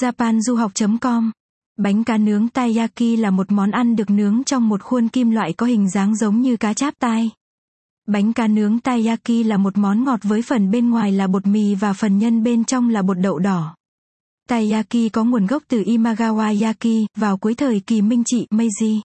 japanduhoc.com 0.00 1.30
Bánh 1.78 2.04
cá 2.04 2.16
nướng 2.16 2.48
taiyaki 2.48 3.18
là 3.18 3.30
một 3.30 3.52
món 3.52 3.70
ăn 3.70 3.96
được 3.96 4.10
nướng 4.10 4.44
trong 4.44 4.68
một 4.68 4.82
khuôn 4.82 5.08
kim 5.08 5.30
loại 5.30 5.52
có 5.52 5.66
hình 5.66 5.90
dáng 5.90 6.16
giống 6.16 6.40
như 6.40 6.56
cá 6.56 6.74
cháp 6.74 6.94
tai. 6.98 7.30
Bánh 8.06 8.32
cá 8.32 8.46
nướng 8.46 8.80
taiyaki 8.80 9.46
là 9.46 9.56
một 9.56 9.78
món 9.78 10.04
ngọt 10.04 10.20
với 10.22 10.42
phần 10.42 10.70
bên 10.70 10.90
ngoài 10.90 11.12
là 11.12 11.26
bột 11.26 11.46
mì 11.46 11.74
và 11.74 11.92
phần 11.92 12.18
nhân 12.18 12.42
bên 12.42 12.64
trong 12.64 12.88
là 12.88 13.02
bột 13.02 13.18
đậu 13.18 13.38
đỏ. 13.38 13.74
Taiyaki 14.48 15.12
có 15.12 15.24
nguồn 15.24 15.46
gốc 15.46 15.62
từ 15.68 15.82
Imagawa 15.82 16.64
Yaki, 16.64 17.06
vào 17.16 17.36
cuối 17.38 17.54
thời 17.54 17.80
kỳ 17.80 18.02
Minh 18.02 18.22
trị 18.26 18.46
Meiji. 18.50 19.00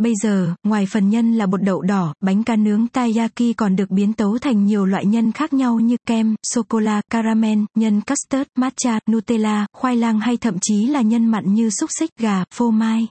Bây 0.00 0.12
giờ, 0.22 0.54
ngoài 0.62 0.86
phần 0.86 1.08
nhân 1.08 1.32
là 1.32 1.46
bột 1.46 1.62
đậu 1.62 1.82
đỏ, 1.82 2.14
bánh 2.20 2.44
cá 2.44 2.56
nướng 2.56 2.88
taiyaki 2.88 3.54
còn 3.56 3.76
được 3.76 3.90
biến 3.90 4.12
tấu 4.12 4.38
thành 4.38 4.64
nhiều 4.64 4.86
loại 4.86 5.06
nhân 5.06 5.32
khác 5.32 5.52
nhau 5.52 5.80
như 5.80 5.96
kem, 6.06 6.34
sô-cô-la, 6.42 7.02
caramel, 7.10 7.58
nhân 7.74 8.00
custard, 8.00 8.48
matcha, 8.56 8.98
Nutella, 9.10 9.66
khoai 9.72 9.96
lang 9.96 10.20
hay 10.20 10.36
thậm 10.36 10.56
chí 10.60 10.86
là 10.86 11.00
nhân 11.00 11.26
mặn 11.26 11.54
như 11.54 11.70
xúc 11.70 11.90
xích, 11.98 12.10
gà, 12.18 12.44
phô 12.54 12.70
mai. 12.70 13.08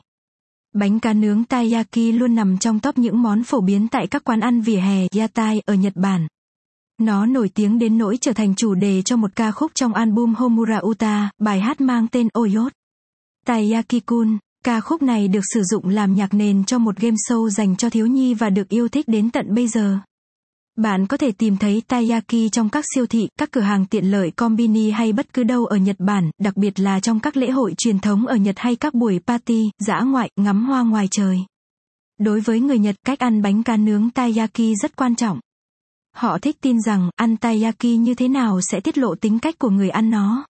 Bánh 0.74 1.00
cá 1.00 1.14
nướng 1.14 1.44
taiyaki 1.44 2.14
luôn 2.14 2.36
nằm 2.36 2.58
trong 2.58 2.80
top 2.80 2.98
những 2.98 3.22
món 3.22 3.44
phổ 3.44 3.62
biến 3.62 3.88
tại 3.88 4.08
các 4.08 4.24
quán 4.24 4.40
ăn 4.40 4.62
vỉa 4.62 4.80
hè 4.80 5.08
yatai 5.18 5.62
ở 5.66 5.74
Nhật 5.74 5.94
Bản. 5.96 6.28
Nó 7.02 7.26
nổi 7.26 7.50
tiếng 7.50 7.80
đến 7.80 7.98
nỗi 7.98 8.18
trở 8.22 8.34
thành 8.34 8.56
chủ 8.56 8.76
đề 8.76 9.02
cho 9.02 9.16
một 9.16 9.32
ca 9.36 9.52
khúc 9.52 9.72
trong 9.76 9.94
album 9.94 10.34
Homura 10.34 10.80
Uta, 10.80 11.30
bài 11.40 11.60
hát 11.60 11.82
mang 11.82 12.08
tên 12.08 12.28
Oyot. 12.34 12.72
Taiyaki-kun, 13.48 14.38
ca 14.66 14.82
khúc 14.82 15.02
này 15.02 15.28
được 15.28 15.44
sử 15.54 15.64
dụng 15.64 15.90
làm 15.90 16.16
nhạc 16.16 16.34
nền 16.34 16.64
cho 16.64 16.78
một 16.80 16.98
game 16.98 17.16
show 17.30 17.50
dành 17.50 17.76
cho 17.76 17.90
thiếu 17.90 18.08
nhi 18.08 18.34
và 18.34 18.50
được 18.50 18.70
yêu 18.70 18.88
thích 18.88 19.08
đến 19.08 19.32
tận 19.32 19.56
bây 19.56 19.68
giờ. 19.68 20.00
Bạn 20.78 21.08
có 21.08 21.18
thể 21.18 21.32
tìm 21.32 21.58
thấy 21.58 21.82
taiyaki 21.88 22.52
trong 22.52 22.70
các 22.70 22.86
siêu 22.96 23.06
thị, 23.06 23.28
các 23.40 23.52
cửa 23.52 23.62
hàng 23.62 23.86
tiện 23.86 24.06
lợi 24.06 24.32
combini 24.32 24.92
hay 24.92 25.14
bất 25.14 25.34
cứ 25.34 25.44
đâu 25.44 25.66
ở 25.66 25.78
Nhật 25.78 25.96
Bản, 26.00 26.32
đặc 26.42 26.58
biệt 26.58 26.80
là 26.80 27.00
trong 27.00 27.20
các 27.20 27.38
lễ 27.38 27.50
hội 27.50 27.74
truyền 27.78 28.00
thống 28.00 28.28
ở 28.28 28.36
Nhật 28.36 28.56
hay 28.60 28.76
các 28.76 28.94
buổi 28.94 29.20
party, 29.28 29.70
dã 29.88 30.00
ngoại, 30.00 30.30
ngắm 30.36 30.66
hoa 30.66 30.84
ngoài 30.84 31.08
trời. 31.12 31.40
Đối 32.20 32.40
với 32.40 32.60
người 32.60 32.80
Nhật, 32.80 32.96
cách 33.06 33.20
ăn 33.20 33.42
bánh 33.42 33.64
cá 33.64 33.78
nướng 33.78 34.10
taiyaki 34.10 34.76
rất 34.82 34.96
quan 34.96 35.16
trọng. 35.16 35.40
Họ 36.16 36.38
thích 36.38 36.58
tin 36.62 36.82
rằng, 36.82 37.10
ăn 37.16 37.38
taiyaki 37.38 37.84
như 38.00 38.14
thế 38.14 38.28
nào 38.28 38.62
sẽ 38.62 38.80
tiết 38.80 38.98
lộ 38.98 39.16
tính 39.16 39.40
cách 39.40 39.60
của 39.60 39.70
người 39.70 39.90
ăn 39.90 40.10
nó. 40.10 40.46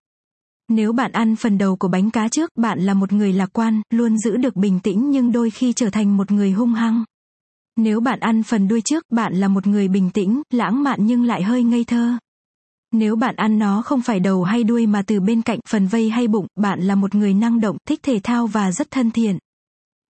Nếu 0.69 0.93
bạn 0.93 1.11
ăn 1.11 1.35
phần 1.35 1.57
đầu 1.57 1.75
của 1.75 1.87
bánh 1.87 2.11
cá 2.11 2.27
trước, 2.27 2.49
bạn 2.55 2.79
là 2.79 2.93
một 2.93 3.13
người 3.13 3.33
lạc 3.33 3.49
quan, 3.53 3.81
luôn 3.89 4.17
giữ 4.17 4.37
được 4.37 4.55
bình 4.55 4.79
tĩnh 4.79 5.11
nhưng 5.11 5.31
đôi 5.31 5.49
khi 5.49 5.73
trở 5.73 5.89
thành 5.89 6.17
một 6.17 6.31
người 6.31 6.51
hung 6.51 6.73
hăng. 6.73 7.03
Nếu 7.77 7.99
bạn 7.99 8.19
ăn 8.19 8.43
phần 8.43 8.67
đuôi 8.67 8.81
trước, 8.85 9.03
bạn 9.11 9.33
là 9.33 9.47
một 9.47 9.67
người 9.67 9.87
bình 9.87 10.09
tĩnh, 10.09 10.41
lãng 10.53 10.83
mạn 10.83 10.99
nhưng 11.01 11.23
lại 11.23 11.43
hơi 11.43 11.63
ngây 11.63 11.83
thơ. 11.83 12.17
Nếu 12.91 13.15
bạn 13.15 13.35
ăn 13.35 13.59
nó 13.59 13.81
không 13.81 14.01
phải 14.01 14.19
đầu 14.19 14.43
hay 14.43 14.63
đuôi 14.63 14.87
mà 14.87 15.01
từ 15.07 15.19
bên 15.19 15.41
cạnh, 15.41 15.59
phần 15.69 15.87
vây 15.87 16.09
hay 16.09 16.27
bụng, 16.27 16.47
bạn 16.55 16.81
là 16.81 16.95
một 16.95 17.15
người 17.15 17.33
năng 17.33 17.59
động, 17.59 17.77
thích 17.87 17.99
thể 18.03 18.19
thao 18.23 18.47
và 18.47 18.71
rất 18.71 18.91
thân 18.91 19.11
thiện. 19.11 19.37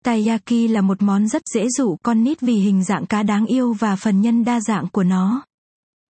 Taiyaki 0.06 0.70
là 0.70 0.82
một 0.82 1.02
món 1.02 1.28
rất 1.28 1.42
dễ 1.54 1.68
dụ 1.78 1.98
con 2.04 2.24
nít 2.24 2.42
vì 2.42 2.54
hình 2.54 2.84
dạng 2.84 3.06
cá 3.06 3.24
đáng 3.24 3.46
yêu 3.46 3.74
và 3.74 3.96
phần 3.96 4.22
nhân 4.22 4.44
đa 4.44 4.60
dạng 4.60 4.88
của 4.92 5.04
nó. 5.04 5.44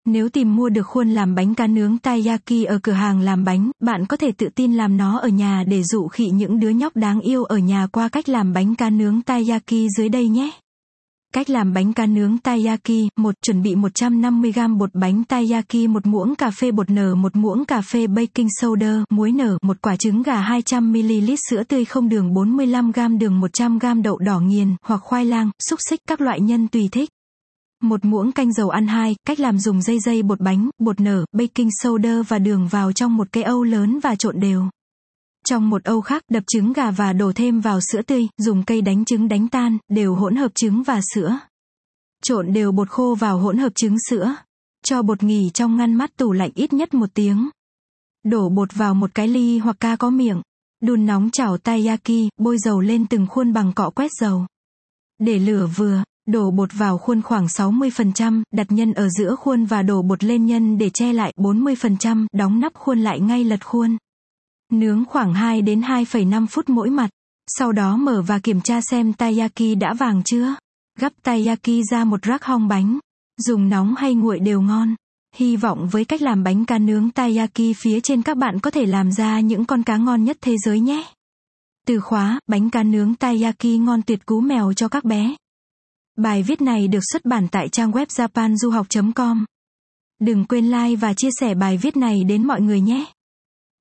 Nếu 0.05 0.29
tìm 0.29 0.55
mua 0.55 0.69
được 0.69 0.83
khuôn 0.83 1.09
làm 1.09 1.35
bánh 1.35 1.55
cá 1.55 1.67
nướng 1.67 1.97
taiyaki 1.97 2.65
ở 2.67 2.79
cửa 2.83 2.91
hàng 2.91 3.19
làm 3.19 3.43
bánh, 3.43 3.71
bạn 3.79 4.05
có 4.05 4.17
thể 4.17 4.31
tự 4.31 4.49
tin 4.55 4.73
làm 4.73 4.97
nó 4.97 5.19
ở 5.19 5.27
nhà 5.27 5.63
để 5.67 5.83
dụ 5.83 6.07
khị 6.07 6.29
những 6.29 6.59
đứa 6.59 6.69
nhóc 6.69 6.95
đáng 6.95 7.21
yêu 7.21 7.43
ở 7.43 7.57
nhà 7.57 7.87
qua 7.87 8.09
cách 8.09 8.29
làm 8.29 8.53
bánh 8.53 8.75
cá 8.75 8.89
nướng 8.89 9.21
taiyaki 9.21 9.87
dưới 9.97 10.09
đây 10.09 10.27
nhé. 10.27 10.51
Cách 11.33 11.49
làm 11.49 11.73
bánh 11.73 11.93
cá 11.93 12.05
nướng 12.05 12.37
taiyaki, 12.37 13.09
một 13.17 13.35
Chuẩn 13.41 13.61
bị 13.61 13.75
150g 13.75 14.77
bột 14.77 14.89
bánh 14.93 15.23
taiyaki, 15.23 15.89
một 15.89 16.05
muỗng 16.05 16.35
cà 16.35 16.51
phê 16.51 16.71
bột 16.71 16.89
nở, 16.89 17.15
một 17.15 17.35
muỗng 17.35 17.65
cà 17.65 17.81
phê 17.81 18.07
baking 18.07 18.47
soda, 18.61 19.03
muối 19.09 19.31
nở, 19.31 19.57
một 19.61 19.77
quả 19.81 19.95
trứng 19.95 20.23
gà 20.23 20.41
200ml 20.41 21.35
sữa 21.49 21.63
tươi 21.63 21.85
không 21.85 22.09
đường 22.09 22.33
45g 22.33 23.17
đường 23.17 23.41
100g 23.41 24.01
đậu 24.01 24.17
đỏ 24.17 24.39
nghiền, 24.39 24.75
hoặc 24.85 25.01
khoai 25.03 25.25
lang, 25.25 25.51
xúc 25.69 25.79
xích 25.89 25.99
các 26.07 26.21
loại 26.21 26.41
nhân 26.41 26.67
tùy 26.67 26.89
thích. 26.91 27.09
Một 27.81 28.05
muỗng 28.05 28.31
canh 28.31 28.53
dầu 28.53 28.69
ăn 28.69 28.87
hai, 28.87 29.15
cách 29.25 29.39
làm 29.39 29.59
dùng 29.59 29.81
dây 29.81 29.99
dây 29.99 30.23
bột 30.23 30.39
bánh, 30.39 30.69
bột 30.79 30.99
nở, 30.99 31.25
baking 31.31 31.69
soda 31.83 32.21
và 32.27 32.39
đường 32.39 32.67
vào 32.67 32.91
trong 32.91 33.17
một 33.17 33.27
cái 33.31 33.43
âu 33.43 33.63
lớn 33.63 33.99
và 33.99 34.15
trộn 34.15 34.39
đều. 34.39 34.63
Trong 35.45 35.69
một 35.69 35.83
âu 35.83 36.01
khác, 36.01 36.23
đập 36.29 36.43
trứng 36.47 36.73
gà 36.73 36.91
và 36.91 37.13
đổ 37.13 37.31
thêm 37.35 37.59
vào 37.59 37.79
sữa 37.91 38.01
tươi, 38.01 38.27
dùng 38.37 38.63
cây 38.63 38.81
đánh 38.81 39.05
trứng 39.05 39.27
đánh 39.27 39.47
tan, 39.47 39.77
đều 39.89 40.15
hỗn 40.15 40.35
hợp 40.35 40.51
trứng 40.55 40.83
và 40.83 41.01
sữa. 41.15 41.39
Trộn 42.23 42.53
đều 42.53 42.71
bột 42.71 42.89
khô 42.89 43.15
vào 43.19 43.39
hỗn 43.39 43.57
hợp 43.57 43.71
trứng 43.75 43.95
sữa. 44.09 44.35
Cho 44.83 45.01
bột 45.01 45.23
nghỉ 45.23 45.49
trong 45.53 45.77
ngăn 45.77 45.93
mát 45.93 46.17
tủ 46.17 46.31
lạnh 46.31 46.51
ít 46.55 46.73
nhất 46.73 46.93
một 46.93 47.09
tiếng. 47.13 47.49
Đổ 48.23 48.49
bột 48.49 48.73
vào 48.73 48.93
một 48.93 49.11
cái 49.13 49.27
ly 49.27 49.57
hoặc 49.57 49.75
ca 49.79 49.95
có 49.95 50.09
miệng. 50.09 50.41
Đun 50.81 51.05
nóng 51.05 51.29
chảo 51.31 51.57
taiyaki, 51.57 52.29
bôi 52.37 52.57
dầu 52.57 52.81
lên 52.81 53.05
từng 53.07 53.27
khuôn 53.27 53.53
bằng 53.53 53.73
cọ 53.73 53.89
quét 53.89 54.11
dầu. 54.19 54.45
Để 55.19 55.39
lửa 55.39 55.69
vừa, 55.75 56.03
đổ 56.31 56.51
bột 56.51 56.69
vào 56.73 56.97
khuôn 56.97 57.21
khoảng 57.21 57.45
60%, 57.45 58.43
đặt 58.51 58.67
nhân 58.69 58.93
ở 58.93 59.09
giữa 59.09 59.35
khuôn 59.35 59.65
và 59.65 59.81
đổ 59.81 60.01
bột 60.01 60.23
lên 60.23 60.45
nhân 60.45 60.77
để 60.77 60.89
che 60.89 61.13
lại 61.13 61.33
40%, 61.37 62.27
đóng 62.33 62.59
nắp 62.59 62.73
khuôn 62.73 62.99
lại 62.99 63.19
ngay 63.19 63.43
lật 63.43 63.65
khuôn. 63.65 63.97
Nướng 64.71 65.05
khoảng 65.05 65.33
2 65.33 65.61
đến 65.61 65.81
2,5 65.81 66.47
phút 66.47 66.69
mỗi 66.69 66.89
mặt. 66.89 67.09
Sau 67.47 67.71
đó 67.71 67.97
mở 67.97 68.21
và 68.21 68.39
kiểm 68.39 68.61
tra 68.61 68.81
xem 68.81 69.13
taiyaki 69.13 69.77
đã 69.79 69.93
vàng 69.93 70.21
chưa. 70.25 70.55
Gắp 70.99 71.13
taiyaki 71.23 71.83
ra 71.91 72.03
một 72.03 72.21
rắc 72.21 72.43
hong 72.43 72.67
bánh. 72.67 72.99
Dùng 73.37 73.69
nóng 73.69 73.95
hay 73.95 74.13
nguội 74.13 74.39
đều 74.39 74.61
ngon. 74.61 74.95
Hy 75.35 75.55
vọng 75.55 75.87
với 75.91 76.05
cách 76.05 76.21
làm 76.21 76.43
bánh 76.43 76.65
cá 76.65 76.77
nướng 76.77 77.09
taiyaki 77.09 77.75
phía 77.77 77.99
trên 77.99 78.21
các 78.21 78.37
bạn 78.37 78.59
có 78.59 78.71
thể 78.71 78.85
làm 78.85 79.11
ra 79.11 79.39
những 79.39 79.65
con 79.65 79.83
cá 79.83 79.97
ngon 79.97 80.23
nhất 80.23 80.37
thế 80.41 80.55
giới 80.65 80.79
nhé. 80.79 81.03
Từ 81.87 81.99
khóa, 81.99 82.39
bánh 82.47 82.69
cá 82.69 82.83
nướng 82.83 83.15
taiyaki 83.15 83.79
ngon 83.79 84.01
tuyệt 84.01 84.25
cú 84.25 84.41
mèo 84.41 84.73
cho 84.73 84.87
các 84.87 85.03
bé. 85.03 85.35
Bài 86.21 86.43
viết 86.43 86.61
này 86.61 86.87
được 86.87 86.99
xuất 87.11 87.25
bản 87.25 87.47
tại 87.51 87.69
trang 87.69 87.91
web 87.91 88.05
japanduhoc.com. 88.05 89.45
Đừng 90.21 90.45
quên 90.45 90.65
like 90.65 90.95
và 90.95 91.13
chia 91.13 91.29
sẻ 91.39 91.55
bài 91.55 91.77
viết 91.77 91.97
này 91.97 92.23
đến 92.27 92.47
mọi 92.47 92.61
người 92.61 92.81
nhé. 92.81 93.05